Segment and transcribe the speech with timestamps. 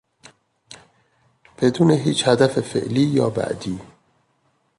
[1.61, 3.79] بدون هیچ هدف فعلی یا بعدی